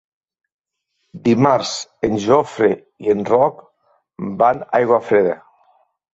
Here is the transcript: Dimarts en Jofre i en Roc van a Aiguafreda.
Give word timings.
Dimarts 1.27 1.73
en 2.07 2.15
Jofre 2.23 2.71
i 3.07 3.15
en 3.15 3.23
Roc 3.33 3.61
van 4.43 4.65
a 4.67 4.69
Aiguafreda. 4.81 5.39